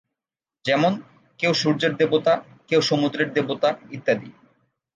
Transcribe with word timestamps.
যেমন, 0.65 0.93
কেউ 1.39 1.51
সূর্যের 1.53 1.93
দেবতা, 1.95 2.33
কেউ 2.67 2.81
সমুদ্রের 2.81 3.29
দেবতা 3.33 3.69
ইত্যাদি। 3.91 4.29